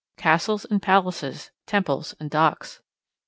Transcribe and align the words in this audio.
Castles 0.17 0.65
and 0.65 0.81
palaces, 0.81 1.51
temples 1.67 2.15
and 2.19 2.31
docks. 2.31 2.81